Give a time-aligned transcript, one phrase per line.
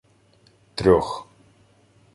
[0.75, 1.07] —Трьох.